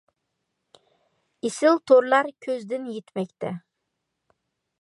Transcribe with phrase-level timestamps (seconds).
[1.49, 3.53] ئېسىل تورلار كۆزدىن يىتمەكتە.